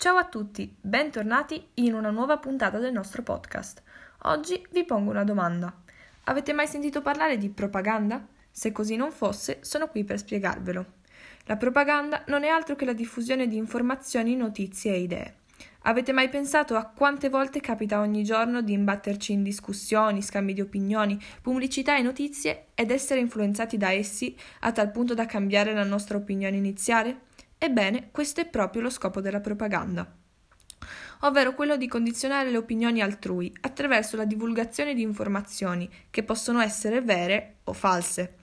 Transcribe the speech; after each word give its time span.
Ciao 0.00 0.16
a 0.16 0.26
tutti, 0.26 0.72
bentornati 0.80 1.70
in 1.74 1.92
una 1.92 2.10
nuova 2.10 2.36
puntata 2.36 2.78
del 2.78 2.92
nostro 2.92 3.24
podcast. 3.24 3.82
Oggi 4.26 4.64
vi 4.70 4.84
pongo 4.84 5.10
una 5.10 5.24
domanda. 5.24 5.74
Avete 6.26 6.52
mai 6.52 6.68
sentito 6.68 7.02
parlare 7.02 7.36
di 7.36 7.48
propaganda? 7.48 8.24
Se 8.48 8.70
così 8.70 8.94
non 8.94 9.10
fosse, 9.10 9.58
sono 9.62 9.88
qui 9.88 10.04
per 10.04 10.18
spiegarvelo. 10.18 10.86
La 11.46 11.56
propaganda 11.56 12.22
non 12.28 12.44
è 12.44 12.46
altro 12.46 12.76
che 12.76 12.84
la 12.84 12.92
diffusione 12.92 13.48
di 13.48 13.56
informazioni, 13.56 14.36
notizie 14.36 14.92
e 14.92 15.00
idee. 15.00 15.34
Avete 15.82 16.12
mai 16.12 16.28
pensato 16.28 16.76
a 16.76 16.84
quante 16.84 17.28
volte 17.28 17.58
capita 17.58 17.98
ogni 17.98 18.22
giorno 18.22 18.62
di 18.62 18.74
imbatterci 18.74 19.32
in 19.32 19.42
discussioni, 19.42 20.22
scambi 20.22 20.52
di 20.52 20.60
opinioni, 20.60 21.20
pubblicità 21.42 21.98
e 21.98 22.02
notizie 22.02 22.66
ed 22.74 22.92
essere 22.92 23.18
influenzati 23.18 23.76
da 23.76 23.90
essi 23.90 24.36
a 24.60 24.70
tal 24.70 24.92
punto 24.92 25.14
da 25.14 25.26
cambiare 25.26 25.74
la 25.74 25.82
nostra 25.82 26.16
opinione 26.16 26.56
iniziale? 26.56 27.26
Ebbene, 27.58 28.08
questo 28.10 28.40
è 28.40 28.46
proprio 28.46 28.82
lo 28.82 28.90
scopo 28.90 29.20
della 29.20 29.40
propaganda 29.40 30.10
ovvero 31.22 31.54
quello 31.54 31.76
di 31.76 31.88
condizionare 31.88 32.50
le 32.50 32.56
opinioni 32.56 33.00
altrui 33.00 33.52
attraverso 33.60 34.16
la 34.16 34.24
divulgazione 34.24 34.94
di 34.94 35.02
informazioni 35.02 35.88
che 36.10 36.22
possono 36.22 36.60
essere 36.60 37.00
vere 37.00 37.56
o 37.64 37.72
false. 37.72 38.34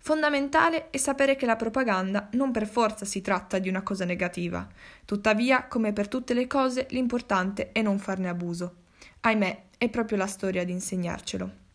Fondamentale 0.00 0.90
è 0.90 0.96
sapere 0.96 1.36
che 1.36 1.46
la 1.46 1.56
propaganda 1.56 2.28
non 2.32 2.50
per 2.50 2.66
forza 2.66 3.04
si 3.04 3.20
tratta 3.20 3.58
di 3.58 3.68
una 3.68 3.82
cosa 3.82 4.04
negativa. 4.04 4.66
Tuttavia, 5.04 5.66
come 5.66 5.92
per 5.92 6.08
tutte 6.08 6.34
le 6.34 6.46
cose, 6.46 6.86
l'importante 6.90 7.72
è 7.72 7.82
non 7.82 7.98
farne 7.98 8.28
abuso. 8.28 8.76
Ahimè, 9.20 9.62
è 9.76 9.88
proprio 9.88 10.16
la 10.16 10.26
storia 10.26 10.62
ad 10.62 10.68
insegnarcelo. 10.68 11.66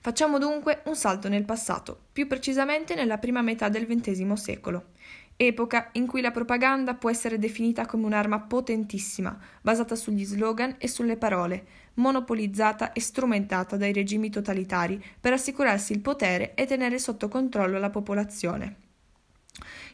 Facciamo 0.00 0.38
dunque 0.38 0.82
un 0.84 0.96
salto 0.96 1.28
nel 1.30 1.46
passato, 1.46 1.98
più 2.12 2.26
precisamente 2.26 2.94
nella 2.94 3.16
prima 3.16 3.40
metà 3.40 3.70
del 3.70 3.86
XX 3.86 4.32
secolo 4.34 4.92
epoca 5.36 5.90
in 5.92 6.06
cui 6.06 6.20
la 6.20 6.30
propaganda 6.30 6.94
può 6.94 7.10
essere 7.10 7.38
definita 7.38 7.86
come 7.86 8.06
un'arma 8.06 8.40
potentissima, 8.40 9.36
basata 9.60 9.94
sugli 9.94 10.24
slogan 10.24 10.76
e 10.78 10.88
sulle 10.88 11.16
parole, 11.16 11.66
monopolizzata 11.94 12.92
e 12.92 13.00
strumentata 13.00 13.76
dai 13.76 13.92
regimi 13.92 14.30
totalitari 14.30 15.02
per 15.20 15.32
assicurarsi 15.32 15.92
il 15.92 16.00
potere 16.00 16.54
e 16.54 16.66
tenere 16.66 16.98
sotto 16.98 17.28
controllo 17.28 17.78
la 17.78 17.90
popolazione. 17.90 18.76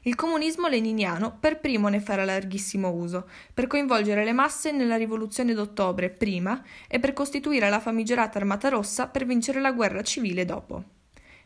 Il 0.03 0.15
comunismo 0.15 0.69
leniniano 0.69 1.37
per 1.39 1.61
primo 1.61 1.89
ne 1.89 2.01
farà 2.01 2.25
larghissimo 2.25 2.91
uso, 2.91 3.29
per 3.53 3.67
coinvolgere 3.67 4.25
le 4.25 4.33
masse 4.33 4.73
nella 4.73 4.97
rivoluzione 4.97 5.53
d'ottobre 5.53 6.09
prima 6.09 6.63
e 6.89 6.99
per 6.99 7.13
costituire 7.13 7.69
la 7.69 7.81
famigerata 7.81 8.39
Armata 8.39 8.71
Rossa 8.71 9.09
per 9.09 9.27
vincere 9.27 9.61
la 9.61 9.73
guerra 9.73 10.03
civile 10.03 10.47
dopo. 10.47 11.00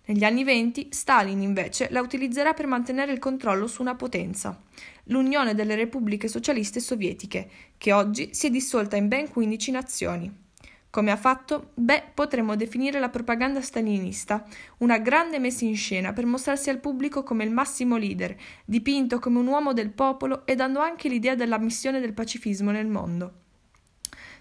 Negli 0.06 0.24
anni 0.24 0.44
venti 0.44 0.88
Stalin 0.91 1.41
invece 1.41 1.88
la 1.91 2.02
utilizzerà 2.02 2.52
per 2.52 2.66
mantenere 2.66 3.12
il 3.12 3.19
controllo 3.19 3.66
su 3.66 3.80
una 3.80 3.94
potenza, 3.94 4.60
l'Unione 5.05 5.55
delle 5.55 5.74
Repubbliche 5.77 6.28
Socialiste 6.28 6.78
Sovietiche, 6.78 7.48
che 7.78 7.92
oggi 7.92 8.34
si 8.34 8.48
è 8.48 8.50
dissolta 8.50 8.97
in 8.97 9.08
ben 9.08 9.30
15 9.30 9.70
nazioni. 9.70 10.42
Come 10.91 11.10
ha 11.10 11.16
fatto? 11.16 11.70
Beh, 11.75 12.10
potremmo 12.12 12.55
definire 12.55 13.00
la 13.00 13.08
propaganda 13.08 13.62
stalinista 13.62 14.47
una 14.78 14.98
grande 14.98 15.38
messa 15.38 15.64
in 15.64 15.75
scena 15.75 16.12
per 16.12 16.27
mostrarsi 16.27 16.69
al 16.69 16.80
pubblico 16.80 17.22
come 17.22 17.44
il 17.44 17.50
massimo 17.50 17.97
leader, 17.97 18.36
dipinto 18.66 19.19
come 19.19 19.38
un 19.38 19.47
uomo 19.47 19.72
del 19.72 19.91
popolo 19.91 20.44
e 20.44 20.55
dando 20.55 20.80
anche 20.80 21.08
l'idea 21.08 21.34
della 21.34 21.58
missione 21.58 21.98
del 21.98 22.12
pacifismo 22.12 22.70
nel 22.70 22.86
mondo. 22.86 23.44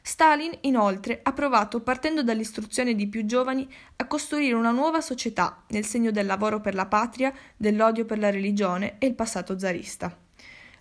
Stalin, 0.05 0.51
inoltre, 0.61 1.21
ha 1.23 1.31
provato, 1.31 1.79
partendo 1.79 2.23
dall'istruzione 2.23 2.93
di 2.93 3.07
più 3.07 3.23
giovani, 3.25 3.65
a 3.95 4.05
costruire 4.05 4.53
una 4.53 4.71
nuova 4.71 4.99
società 4.99 5.63
nel 5.69 5.85
segno 5.85 6.11
del 6.11 6.25
lavoro 6.25 6.59
per 6.59 6.75
la 6.75 6.87
patria, 6.87 7.33
dell'odio 7.55 8.03
per 8.03 8.19
la 8.19 8.29
religione 8.29 8.97
e 8.99 9.07
il 9.07 9.15
passato 9.15 9.57
zarista. 9.57 10.15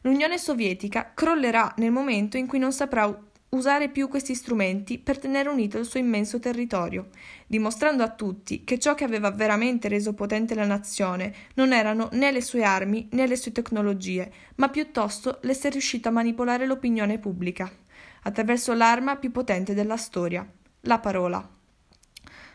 L'Unione 0.01 0.39
Sovietica 0.39 1.13
crollerà 1.15 1.73
nel 1.77 1.93
momento 1.93 2.37
in 2.37 2.49
cui 2.49 2.59
non 2.59 2.73
saprà 2.73 3.17
usare 3.51 3.91
più 3.91 4.09
questi 4.09 4.35
strumenti 4.35 4.99
per 4.99 5.21
tenere 5.21 5.49
unito 5.49 5.79
il 5.79 5.85
suo 5.85 6.01
immenso 6.01 6.41
territorio, 6.41 7.11
dimostrando 7.47 8.03
a 8.03 8.11
tutti 8.11 8.65
che 8.65 8.81
ciò 8.81 8.97
che 8.97 9.05
aveva 9.05 9.31
veramente 9.31 9.87
reso 9.87 10.15
potente 10.15 10.57
la 10.57 10.67
nazione 10.67 11.33
non 11.55 11.73
erano 11.73 12.09
né 12.13 12.33
le 12.33 12.43
sue 12.43 12.65
armi 12.65 13.07
né 13.13 13.29
le 13.29 13.37
sue 13.37 13.53
tecnologie, 13.53 14.33
ma 14.57 14.69
piuttosto 14.69 15.39
l'essere 15.43 15.75
riuscito 15.75 16.09
a 16.09 16.13
manipolare 16.13 16.67
l'opinione 16.67 17.21
pubblica 17.21 17.71
attraverso 18.23 18.73
l'arma 18.73 19.17
più 19.17 19.31
potente 19.31 19.75
della 19.75 19.97
storia, 19.97 20.47
la 20.83 20.99
parola. 20.99 21.49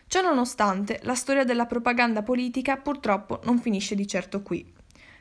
Ciò 0.07 0.21
nonostante, 0.21 0.99
la 1.03 1.15
storia 1.15 1.43
della 1.43 1.65
propaganda 1.65 2.23
politica 2.23 2.77
purtroppo 2.77 3.41
non 3.43 3.59
finisce 3.59 3.93
di 3.93 4.07
certo 4.07 4.41
qui. 4.41 4.73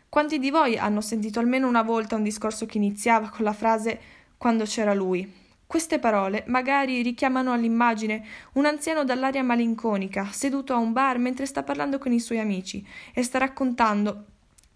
Quanti 0.09 0.39
di 0.39 0.51
voi 0.51 0.79
hanno 0.79 1.01
sentito 1.01 1.41
almeno 1.41 1.67
una 1.67 1.83
volta 1.83 2.15
un 2.15 2.23
discorso 2.23 2.67
che 2.67 2.79
iniziava 2.79 3.29
con 3.29 3.45
la 3.45 3.53
frase 3.53 4.01
quando 4.37 4.65
c'era 4.65 4.95
lui? 4.95 5.45
Queste 5.67 5.99
parole 5.99 6.45
magari 6.47 7.03
richiamano 7.03 7.53
all'immagine 7.53 8.25
un 8.53 8.67
anziano 8.67 9.03
dall'aria 9.03 9.43
malinconica, 9.43 10.29
seduto 10.31 10.73
a 10.73 10.79
un 10.79 10.93
bar 10.93 11.19
mentre 11.19 11.45
sta 11.45 11.65
parlando 11.65 11.99
con 11.99 12.13
i 12.13 12.21
suoi 12.21 12.39
amici 12.39 12.87
e 13.13 13.25
sta 13.25 13.39
raccontando 13.39 14.25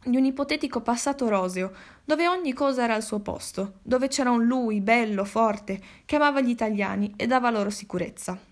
di 0.04 0.16
un 0.16 0.24
ipotetico 0.24 0.80
passato 0.80 1.28
roseo, 1.28 1.72
dove 2.04 2.28
ogni 2.28 2.52
cosa 2.52 2.84
era 2.84 2.94
al 2.94 3.02
suo 3.02 3.20
posto, 3.20 3.74
dove 3.82 4.08
c'era 4.08 4.30
un 4.30 4.44
lui 4.44 4.80
bello, 4.80 5.24
forte, 5.24 5.80
che 6.04 6.16
amava 6.16 6.40
gli 6.40 6.50
italiani 6.50 7.12
e 7.16 7.26
dava 7.26 7.50
loro 7.50 7.70
sicurezza. 7.70 8.49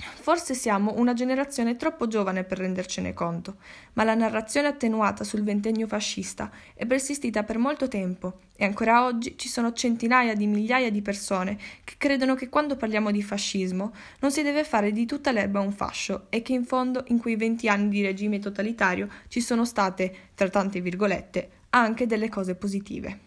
Forse 0.00 0.54
siamo 0.54 0.92
una 0.96 1.12
generazione 1.12 1.76
troppo 1.76 2.06
giovane 2.06 2.44
per 2.44 2.58
rendercene 2.58 3.14
conto, 3.14 3.56
ma 3.94 4.04
la 4.04 4.14
narrazione 4.14 4.68
attenuata 4.68 5.24
sul 5.24 5.42
ventennio 5.42 5.86
fascista 5.86 6.50
è 6.74 6.86
persistita 6.86 7.42
per 7.42 7.58
molto 7.58 7.88
tempo 7.88 8.40
e 8.54 8.64
ancora 8.64 9.04
oggi 9.04 9.36
ci 9.36 9.48
sono 9.48 9.72
centinaia 9.72 10.34
di 10.34 10.46
migliaia 10.46 10.90
di 10.90 11.02
persone 11.02 11.58
che 11.82 11.94
credono 11.96 12.34
che 12.34 12.48
quando 12.48 12.76
parliamo 12.76 13.10
di 13.10 13.22
fascismo 13.22 13.92
non 14.20 14.30
si 14.30 14.42
deve 14.42 14.64
fare 14.64 14.92
di 14.92 15.04
tutta 15.06 15.32
l'erba 15.32 15.60
un 15.60 15.72
fascio 15.72 16.26
e 16.28 16.42
che 16.42 16.52
in 16.52 16.64
fondo 16.64 17.04
in 17.08 17.18
quei 17.18 17.36
venti 17.36 17.68
anni 17.68 17.88
di 17.88 18.02
regime 18.02 18.38
totalitario 18.38 19.08
ci 19.28 19.40
sono 19.40 19.64
state, 19.64 20.30
tra 20.34 20.48
tante 20.48 20.80
virgolette, 20.80 21.50
anche 21.70 22.06
delle 22.06 22.28
cose 22.28 22.54
positive. 22.54 23.18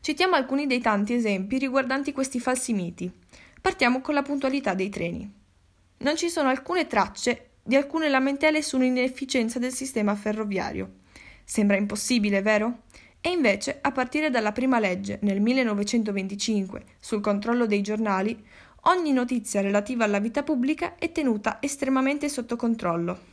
Citiamo 0.00 0.34
alcuni 0.34 0.66
dei 0.66 0.80
tanti 0.80 1.14
esempi 1.14 1.56
riguardanti 1.56 2.12
questi 2.12 2.38
falsi 2.38 2.72
miti. 2.72 3.10
Partiamo 3.60 4.00
con 4.02 4.12
la 4.12 4.22
puntualità 4.22 4.74
dei 4.74 4.90
treni 4.90 5.42
non 5.98 6.16
ci 6.16 6.28
sono 6.28 6.48
alcune 6.48 6.86
tracce 6.86 7.50
di 7.62 7.76
alcune 7.76 8.08
lamentele 8.08 8.62
sull'inefficienza 8.62 9.58
del 9.58 9.72
sistema 9.72 10.14
ferroviario. 10.14 10.96
Sembra 11.44 11.76
impossibile, 11.76 12.42
vero? 12.42 12.82
E 13.20 13.30
invece, 13.30 13.78
a 13.80 13.90
partire 13.90 14.28
dalla 14.28 14.52
prima 14.52 14.78
legge 14.78 15.18
nel 15.22 15.40
1925 15.40 16.84
sul 17.00 17.20
controllo 17.22 17.66
dei 17.66 17.80
giornali, 17.80 18.38
ogni 18.82 19.12
notizia 19.12 19.62
relativa 19.62 20.04
alla 20.04 20.18
vita 20.18 20.42
pubblica 20.42 20.96
è 20.96 21.10
tenuta 21.10 21.56
estremamente 21.60 22.28
sotto 22.28 22.56
controllo. 22.56 23.32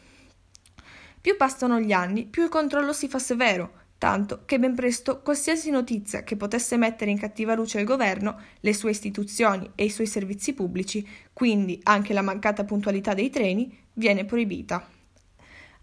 Più 1.19 1.35
passano 1.35 1.79
gli 1.79 1.91
anni, 1.91 2.25
più 2.25 2.43
il 2.43 2.49
controllo 2.49 2.93
si 2.93 3.09
fa 3.09 3.19
severo, 3.19 3.80
tanto 4.01 4.41
che 4.45 4.57
ben 4.57 4.73
presto 4.73 5.21
qualsiasi 5.21 5.69
notizia 5.69 6.23
che 6.23 6.35
potesse 6.35 6.75
mettere 6.75 7.11
in 7.11 7.19
cattiva 7.19 7.53
luce 7.53 7.77
il 7.77 7.85
governo, 7.85 8.35
le 8.61 8.73
sue 8.73 8.89
istituzioni 8.89 9.69
e 9.75 9.83
i 9.83 9.91
suoi 9.91 10.07
servizi 10.07 10.55
pubblici, 10.55 11.07
quindi 11.31 11.79
anche 11.83 12.11
la 12.11 12.23
mancata 12.23 12.63
puntualità 12.63 13.13
dei 13.13 13.29
treni, 13.29 13.77
viene 13.93 14.25
proibita. 14.25 14.83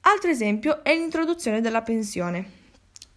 Altro 0.01 0.31
esempio 0.31 0.83
è 0.83 0.97
l'introduzione 0.97 1.61
della 1.61 1.83
pensione. 1.83 2.51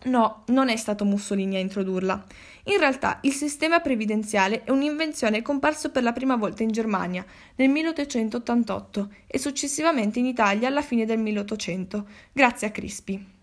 No, 0.04 0.44
non 0.50 0.70
è 0.70 0.76
stato 0.76 1.04
Mussolini 1.04 1.56
a 1.56 1.60
introdurla. 1.60 2.24
In 2.66 2.78
realtà 2.78 3.18
il 3.24 3.34
sistema 3.34 3.80
previdenziale 3.80 4.64
è 4.64 4.70
un'invenzione 4.70 5.42
comparso 5.42 5.90
per 5.90 6.04
la 6.04 6.14
prima 6.14 6.36
volta 6.36 6.62
in 6.62 6.70
Germania 6.70 7.26
nel 7.56 7.70
1888 7.70 9.10
e 9.26 9.40
successivamente 9.40 10.20
in 10.20 10.28
Italia 10.28 10.68
alla 10.68 10.84
fine 10.84 11.06
del 11.06 11.18
1800, 11.18 12.08
grazie 12.34 12.68
a 12.68 12.70
Crispi. 12.70 13.40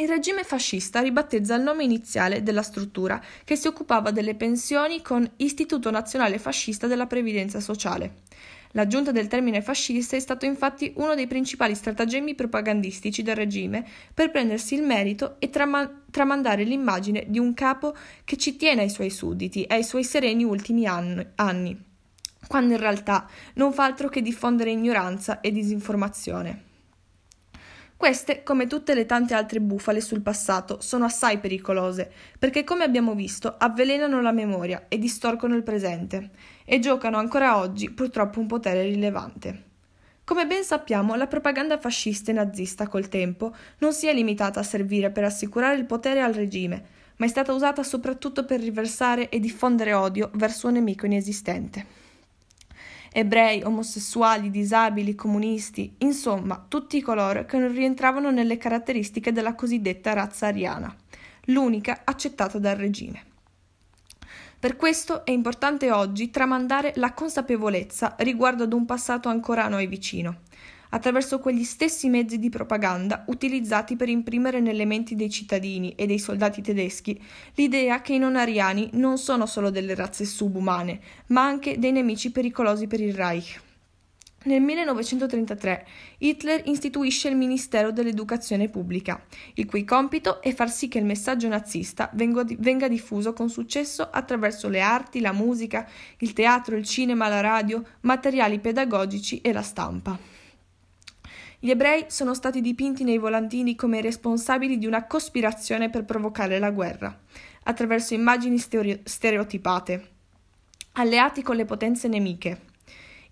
Il 0.00 0.06
regime 0.06 0.44
fascista 0.44 1.00
ribattezza 1.00 1.56
il 1.56 1.62
nome 1.62 1.82
iniziale 1.82 2.44
della 2.44 2.62
struttura 2.62 3.20
che 3.42 3.56
si 3.56 3.66
occupava 3.66 4.12
delle 4.12 4.36
pensioni 4.36 5.02
con 5.02 5.28
Istituto 5.38 5.90
Nazionale 5.90 6.38
Fascista 6.38 6.86
della 6.86 7.08
Previdenza 7.08 7.58
Sociale. 7.58 8.18
L'aggiunta 8.72 9.10
del 9.10 9.26
termine 9.26 9.60
fascista 9.60 10.14
è 10.14 10.20
stato 10.20 10.44
infatti 10.44 10.92
uno 10.98 11.16
dei 11.16 11.26
principali 11.26 11.74
stratagemmi 11.74 12.36
propagandistici 12.36 13.24
del 13.24 13.34
regime 13.34 13.84
per 14.14 14.30
prendersi 14.30 14.76
il 14.76 14.84
merito 14.84 15.34
e 15.40 15.50
trama- 15.50 16.02
tramandare 16.12 16.62
l'immagine 16.62 17.24
di 17.26 17.40
un 17.40 17.52
capo 17.52 17.92
che 18.22 18.36
ci 18.36 18.54
tiene 18.54 18.82
ai 18.82 18.90
suoi 18.90 19.10
sudditi 19.10 19.64
e 19.64 19.74
ai 19.74 19.82
suoi 19.82 20.04
sereni 20.04 20.44
ultimi 20.44 20.86
anni, 20.86 21.26
anni 21.34 21.86
quando 22.46 22.74
in 22.74 22.80
realtà 22.80 23.28
non 23.54 23.72
fa 23.72 23.82
altro 23.82 24.08
che 24.08 24.22
diffondere 24.22 24.70
ignoranza 24.70 25.40
e 25.40 25.50
disinformazione. 25.50 26.66
Queste, 27.98 28.44
come 28.44 28.68
tutte 28.68 28.94
le 28.94 29.06
tante 29.06 29.34
altre 29.34 29.60
bufale 29.60 30.00
sul 30.00 30.20
passato, 30.20 30.80
sono 30.80 31.04
assai 31.04 31.38
pericolose, 31.38 32.08
perché 32.38 32.62
come 32.62 32.84
abbiamo 32.84 33.12
visto 33.16 33.56
avvelenano 33.58 34.22
la 34.22 34.30
memoria 34.30 34.84
e 34.86 34.98
distorcono 34.98 35.56
il 35.56 35.64
presente, 35.64 36.30
e 36.64 36.78
giocano 36.78 37.16
ancora 37.18 37.58
oggi 37.58 37.90
purtroppo 37.90 38.38
un 38.38 38.46
potere 38.46 38.84
rilevante. 38.84 39.64
Come 40.22 40.46
ben 40.46 40.62
sappiamo, 40.62 41.16
la 41.16 41.26
propaganda 41.26 41.76
fascista 41.76 42.30
e 42.30 42.34
nazista 42.34 42.86
col 42.86 43.08
tempo 43.08 43.52
non 43.78 43.92
si 43.92 44.06
è 44.06 44.14
limitata 44.14 44.60
a 44.60 44.62
servire 44.62 45.10
per 45.10 45.24
assicurare 45.24 45.74
il 45.74 45.84
potere 45.84 46.22
al 46.22 46.34
regime, 46.34 46.84
ma 47.16 47.26
è 47.26 47.28
stata 47.28 47.52
usata 47.52 47.82
soprattutto 47.82 48.44
per 48.44 48.60
riversare 48.60 49.28
e 49.28 49.40
diffondere 49.40 49.92
odio 49.92 50.30
verso 50.34 50.68
un 50.68 50.74
nemico 50.74 51.04
inesistente. 51.04 52.06
Ebrei, 53.12 53.62
omosessuali, 53.62 54.50
disabili, 54.50 55.14
comunisti, 55.14 55.94
insomma, 55.98 56.64
tutti 56.68 57.00
coloro 57.00 57.44
che 57.44 57.58
non 57.58 57.72
rientravano 57.72 58.30
nelle 58.30 58.58
caratteristiche 58.58 59.32
della 59.32 59.54
cosiddetta 59.54 60.12
razza 60.12 60.46
ariana, 60.46 60.94
l'unica 61.46 62.02
accettata 62.04 62.58
dal 62.58 62.76
regime. 62.76 63.24
Per 64.60 64.76
questo 64.76 65.24
è 65.24 65.30
importante 65.30 65.92
oggi 65.92 66.30
tramandare 66.30 66.92
la 66.96 67.12
consapevolezza 67.12 68.16
riguardo 68.18 68.64
ad 68.64 68.72
un 68.72 68.84
passato 68.86 69.28
ancora 69.28 69.64
a 69.64 69.68
noi 69.68 69.86
vicino, 69.86 70.40
attraverso 70.90 71.38
quegli 71.38 71.64
stessi 71.64 72.08
mezzi 72.08 72.38
di 72.38 72.48
propaganda 72.48 73.24
utilizzati 73.28 73.96
per 73.96 74.08
imprimere 74.08 74.60
nelle 74.60 74.84
menti 74.84 75.14
dei 75.14 75.30
cittadini 75.30 75.94
e 75.94 76.06
dei 76.06 76.18
soldati 76.18 76.62
tedeschi 76.62 77.20
l'idea 77.54 78.00
che 78.00 78.14
i 78.14 78.18
non 78.18 78.36
ariani 78.36 78.90
non 78.92 79.18
sono 79.18 79.46
solo 79.46 79.70
delle 79.70 79.94
razze 79.94 80.24
subumane, 80.24 81.00
ma 81.28 81.44
anche 81.44 81.78
dei 81.78 81.92
nemici 81.92 82.30
pericolosi 82.30 82.86
per 82.86 83.00
il 83.00 83.14
Reich. 83.14 83.66
Nel 84.44 84.62
1933 84.62 85.86
Hitler 86.18 86.62
istituisce 86.66 87.28
il 87.28 87.36
Ministero 87.36 87.90
dell'Educazione 87.90 88.68
Pubblica, 88.68 89.20
il 89.54 89.66
cui 89.66 89.84
compito 89.84 90.40
è 90.40 90.54
far 90.54 90.70
sì 90.70 90.86
che 90.86 90.98
il 90.98 91.04
messaggio 91.04 91.48
nazista 91.48 92.08
venga 92.14 92.88
diffuso 92.88 93.32
con 93.32 93.50
successo 93.50 94.08
attraverso 94.08 94.68
le 94.68 94.80
arti, 94.80 95.20
la 95.20 95.32
musica, 95.32 95.88
il 96.18 96.32
teatro, 96.32 96.76
il 96.76 96.84
cinema, 96.84 97.26
la 97.26 97.40
radio, 97.40 97.84
materiali 98.02 98.60
pedagogici 98.60 99.40
e 99.40 99.52
la 99.52 99.62
stampa. 99.62 100.37
Gli 101.60 101.70
ebrei 101.70 102.04
sono 102.06 102.34
stati 102.34 102.60
dipinti 102.60 103.02
nei 103.02 103.18
volantini 103.18 103.74
come 103.74 104.00
responsabili 104.00 104.78
di 104.78 104.86
una 104.86 105.06
cospirazione 105.06 105.90
per 105.90 106.04
provocare 106.04 106.60
la 106.60 106.70
guerra, 106.70 107.18
attraverso 107.64 108.14
immagini 108.14 108.58
stereotipate, 108.58 110.08
alleati 110.92 111.42
con 111.42 111.56
le 111.56 111.64
potenze 111.64 112.06
nemiche. 112.06 112.60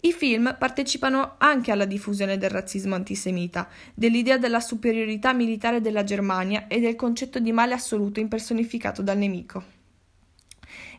I 0.01 0.13
film 0.13 0.57
partecipano 0.59 1.37
anche 1.39 1.71
alla 1.71 1.85
diffusione 1.85 2.37
del 2.37 2.51
razzismo 2.51 2.97
antisemita, 2.97 3.69
dell'idea 3.95 4.39
della 4.39 4.61
superiorità 4.61 5.33
militare 5.33 5.81
della 5.81 6.03
Germania 6.03 6.67
e 6.67 6.81
del 6.81 6.97
concetto 6.97 7.39
di 7.39 7.53
male 7.53 7.75
assoluto 7.75 8.19
impersonificato 8.19 9.03
dal 9.03 9.19
nemico. 9.19 9.76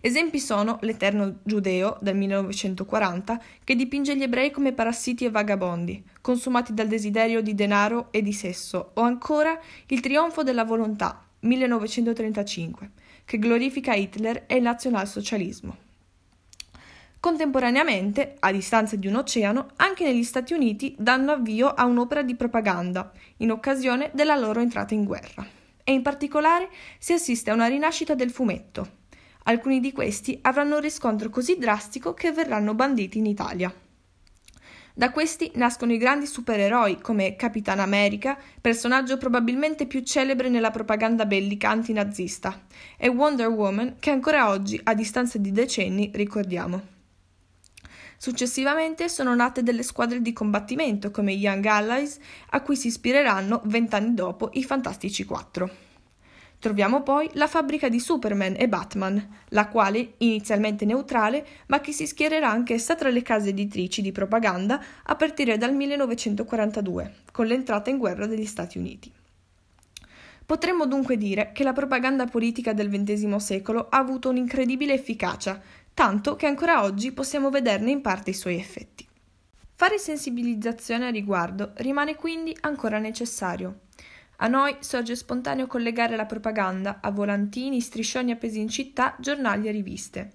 Esempi 0.02 0.40
sono 0.40 0.78
L'Eterno 0.82 1.40
Giudeo 1.44 1.98
del 2.02 2.16
1940, 2.16 3.42
che 3.64 3.76
dipinge 3.76 4.16
gli 4.16 4.24
ebrei 4.24 4.52
come 4.52 4.74
parassiti 4.74 5.26
e 5.26 5.32
vagabondi, 5.32 6.04
consumati 6.22 6.74
dal 6.74 6.88
desiderio 6.88 7.42
di 7.42 7.56
denaro 7.56 8.10
e 8.12 8.22
di 8.22 8.34
sesso, 8.34 8.92
o 8.94 9.02
ancora 9.02 9.60
Il 9.88 10.00
Trionfo 10.00 10.44
della 10.44 10.66
Volontà 10.66 11.26
1935, 11.40 12.92
che 13.26 13.40
glorifica 13.40 13.94
Hitler 13.94 14.44
e 14.48 14.56
il 14.56 14.62
nazionalsocialismo. 14.62 15.86
Contemporaneamente, 17.20 18.36
a 18.40 18.52
distanza 18.52 18.96
di 18.96 19.08
un 19.08 19.16
oceano, 19.16 19.72
anche 19.78 20.04
negli 20.04 20.24
Stati 20.24 20.54
Uniti 20.54 20.96
danno 20.98 21.32
avvio 21.32 21.70
a 21.70 21.86
un'opera 21.86 22.22
di 22.22 22.36
propaganda, 22.36 23.12
in 23.38 23.52
occasione 23.52 24.12
della 24.14 24.36
loro 24.36 24.60
entrata 24.60 24.94
in 24.94 25.04
guerra. 25.04 25.46
E 25.84 25.92
in 25.92 26.04
particolare 26.04 26.70
si 27.00 27.14
assiste 27.14 27.50
a 27.50 27.54
una 27.54 27.68
rinascita 27.68 28.14
del 28.14 28.30
fumetto, 28.30 28.97
Alcuni 29.48 29.80
di 29.80 29.94
questi 29.94 30.38
avranno 30.42 30.76
un 30.76 30.82
riscontro 30.82 31.30
così 31.30 31.58
drastico 31.58 32.14
che 32.14 32.34
verranno 32.34 32.74
banditi 32.74 33.18
in 33.18 33.26
Italia. 33.26 33.74
Da 34.94 35.12
questi 35.12 35.52
nascono 35.56 35.94
i 35.94 35.98
grandi 35.98 36.26
supereroi 36.26 37.00
come 37.00 37.38
Capitan 37.38 37.80
America, 37.80 38.38
personaggio 38.60 39.18
probabilmente 39.18 39.86
più 39.86 40.02
celebre 40.02 40.50
nella 40.50 40.72
propaganda 40.72 41.26
bellica 41.26 41.70
antinazista, 41.70 42.66
e 42.98 43.08
Wonder 43.08 43.48
Woman 43.48 43.96
che 44.00 44.10
ancora 44.10 44.50
oggi, 44.50 44.78
a 44.84 44.94
distanza 44.94 45.38
di 45.38 45.54
decenni, 45.54 46.12
ricordiamo. 46.14 46.96
Successivamente 48.18 49.08
sono 49.08 49.34
nate 49.34 49.64
delle 49.64 49.84
squadre 49.84 50.22
di 50.22 50.34
combattimento 50.34 51.10
come 51.10 51.32
i 51.32 51.38
Young 51.38 51.64
Allies, 51.64 52.18
a 52.50 52.62
cui 52.62 52.76
si 52.76 52.88
ispireranno 52.88 53.62
vent'anni 53.64 54.14
dopo 54.14 54.50
i 54.54 54.64
Fantastici 54.64 55.24
Quattro. 55.24 55.87
Troviamo 56.60 57.04
poi 57.04 57.30
la 57.34 57.46
fabbrica 57.46 57.88
di 57.88 58.00
Superman 58.00 58.56
e 58.58 58.68
Batman, 58.68 59.42
la 59.50 59.68
quale, 59.68 60.14
inizialmente 60.18 60.86
neutrale, 60.86 61.46
ma 61.68 61.80
che 61.80 61.92
si 61.92 62.08
schiererà 62.08 62.50
anch'essa 62.50 62.96
tra 62.96 63.10
le 63.10 63.22
case 63.22 63.50
editrici 63.50 64.02
di 64.02 64.12
propaganda 64.12 64.84
a 65.04 65.16
partire 65.16 65.58
dal 65.58 65.74
1942, 65.74 67.14
con 67.32 67.46
l'entrata 67.46 67.92
in 67.92 68.00
guerra 68.00 68.26
degli 68.26 68.46
Stati 68.46 68.80
Uniti. 68.80 69.12
Potremmo 70.48 70.88
dunque 70.88 71.18
dire 71.18 71.52
che 71.54 71.64
la 71.64 71.74
propaganda 71.74 72.26
politica 72.26 72.74
del 72.74 72.90
XX 72.90 73.36
secolo 73.36 73.88
ha 73.90 73.98
avuto 73.98 74.30
un'incredibile 74.30 74.94
efficacia, 74.94 75.62
tanto 75.94 76.36
che 76.36 76.48
ancora 76.48 76.84
oggi 76.84 77.12
possiamo 77.12 77.50
vederne 77.50 77.92
in 77.92 78.02
parte 78.02 78.32
i 78.32 78.34
suoi 78.34 78.56
effetti. 78.56 79.06
Fare 79.76 80.00
sensibilizzazione 80.00 81.06
a 81.06 81.12
riguardo 81.12 81.74
rimane 81.76 82.16
quindi 82.16 82.56
ancora 82.62 82.98
necessario. 82.98 83.82
A 84.40 84.48
noi 84.48 84.76
sorge 84.80 85.16
spontaneo 85.16 85.66
collegare 85.66 86.16
la 86.16 86.26
propaganda 86.26 87.00
a 87.02 87.10
volantini, 87.10 87.82
striscioni 87.82 88.32
appesi 88.32 88.60
in 88.60 88.70
città, 88.70 89.16
giornali 89.20 89.68
e 89.68 89.72
riviste. 89.72 90.32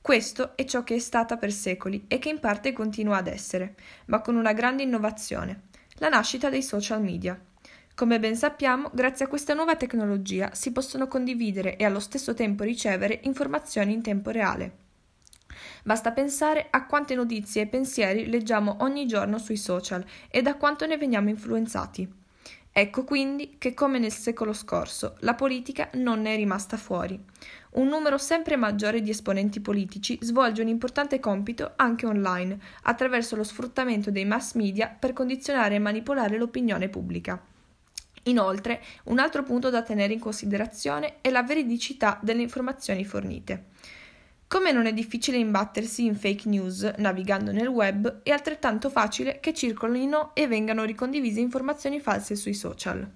Questo 0.00 0.56
è 0.56 0.64
ciò 0.64 0.82
che 0.82 0.96
è 0.96 0.98
stata 0.98 1.36
per 1.36 1.52
secoli 1.52 2.04
e 2.08 2.18
che 2.18 2.28
in 2.28 2.40
parte 2.40 2.72
continua 2.72 3.18
ad 3.18 3.28
essere, 3.28 3.76
ma 4.06 4.20
con 4.20 4.34
una 4.34 4.52
grande 4.52 4.82
innovazione, 4.82 5.62
la 5.94 6.08
nascita 6.08 6.50
dei 6.50 6.62
social 6.62 7.00
media. 7.00 7.40
Come 7.94 8.18
ben 8.18 8.34
sappiamo, 8.34 8.90
grazie 8.92 9.26
a 9.26 9.28
questa 9.28 9.54
nuova 9.54 9.76
tecnologia 9.76 10.52
si 10.52 10.72
possono 10.72 11.06
condividere 11.06 11.76
e 11.76 11.84
allo 11.84 12.00
stesso 12.00 12.34
tempo 12.34 12.64
ricevere 12.64 13.20
informazioni 13.22 13.92
in 13.92 14.02
tempo 14.02 14.30
reale. 14.30 14.78
Basta 15.84 16.10
pensare 16.10 16.66
a 16.70 16.86
quante 16.86 17.14
notizie 17.14 17.62
e 17.62 17.66
pensieri 17.68 18.28
leggiamo 18.28 18.78
ogni 18.80 19.06
giorno 19.06 19.38
sui 19.38 19.56
social 19.56 20.04
e 20.28 20.42
da 20.42 20.56
quanto 20.56 20.86
ne 20.86 20.96
veniamo 20.96 21.28
influenzati. 21.28 22.22
Ecco 22.76 23.04
quindi 23.04 23.54
che, 23.56 23.72
come 23.72 24.00
nel 24.00 24.10
secolo 24.10 24.52
scorso, 24.52 25.14
la 25.20 25.34
politica 25.34 25.90
non 25.92 26.22
ne 26.22 26.34
è 26.34 26.36
rimasta 26.36 26.76
fuori. 26.76 27.16
Un 27.74 27.86
numero 27.86 28.18
sempre 28.18 28.56
maggiore 28.56 29.00
di 29.00 29.10
esponenti 29.10 29.60
politici 29.60 30.18
svolge 30.20 30.60
un 30.60 30.66
importante 30.66 31.20
compito 31.20 31.74
anche 31.76 32.04
online, 32.04 32.58
attraverso 32.82 33.36
lo 33.36 33.44
sfruttamento 33.44 34.10
dei 34.10 34.24
mass 34.24 34.54
media 34.54 34.88
per 34.88 35.12
condizionare 35.12 35.76
e 35.76 35.78
manipolare 35.78 36.36
l'opinione 36.36 36.88
pubblica. 36.88 37.40
Inoltre, 38.24 38.82
un 39.04 39.20
altro 39.20 39.44
punto 39.44 39.70
da 39.70 39.82
tenere 39.82 40.12
in 40.12 40.18
considerazione 40.18 41.18
è 41.20 41.30
la 41.30 41.44
veridicità 41.44 42.18
delle 42.20 42.42
informazioni 42.42 43.04
fornite. 43.04 43.66
Come 44.46 44.72
non 44.72 44.86
è 44.86 44.92
difficile 44.92 45.38
imbattersi 45.38 46.04
in 46.04 46.14
fake 46.14 46.48
news 46.48 46.82
navigando 46.98 47.50
nel 47.50 47.66
web, 47.66 48.22
è 48.22 48.30
altrettanto 48.30 48.90
facile 48.90 49.40
che 49.40 49.52
circolino 49.52 50.34
e 50.34 50.46
vengano 50.46 50.84
ricondivise 50.84 51.40
informazioni 51.40 51.98
false 51.98 52.36
sui 52.36 52.54
social. 52.54 53.10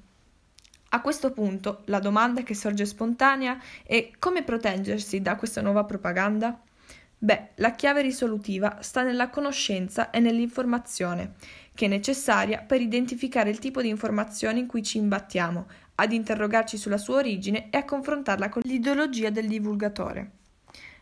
A 0.91 1.01
questo 1.03 1.33
punto 1.33 1.83
la 1.87 2.01
domanda 2.01 2.43
che 2.43 2.55
sorge 2.55 2.87
spontanea 2.87 3.61
è 3.85 4.11
come 4.19 4.43
proteggersi 4.43 5.21
da 5.21 5.37
questa 5.37 5.61
nuova 5.61 5.85
propaganda? 5.85 6.61
Beh, 7.21 7.51
la 7.57 7.73
chiave 7.73 8.01
risolutiva 8.01 8.79
sta 8.81 9.03
nella 9.03 9.29
conoscenza 9.29 10.11
e 10.11 10.19
nell'informazione, 10.21 11.35
che 11.75 11.85
è 11.85 11.89
necessaria 11.89 12.63
per 12.63 12.81
identificare 12.81 13.51
il 13.51 13.59
tipo 13.59 13.83
di 13.83 13.89
informazione 13.89 14.61
in 14.61 14.67
cui 14.67 14.83
ci 14.83 14.99
imbattiamo, 14.99 15.67
ad 15.97 16.13
interrogarci 16.13 16.79
sulla 16.79 16.97
sua 16.97 17.17
origine 17.17 17.69
e 17.71 17.77
a 17.77 17.85
confrontarla 17.85 18.49
con 18.49 18.63
l'ideologia 18.65 19.31
del 19.31 19.49
divulgatore. 19.49 20.31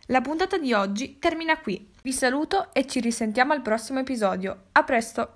La 0.09 0.21
puntata 0.21 0.57
di 0.57 0.73
oggi 0.73 1.19
termina 1.19 1.59
qui. 1.59 1.91
Vi 2.01 2.13
saluto 2.13 2.73
e 2.73 2.87
ci 2.87 3.01
risentiamo 3.01 3.53
al 3.53 3.63
prossimo 3.63 3.99
episodio. 3.99 4.67
A 4.71 4.85
presto! 4.85 5.36